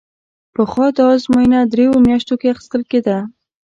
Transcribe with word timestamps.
پخوا 0.53 0.87
دا 0.97 1.05
ازموینه 1.15 1.59
درېیو 1.71 2.03
میاشتو 2.07 2.35
کې 2.39 2.47
اخیستل 2.53 2.81
کېده. 2.91 3.17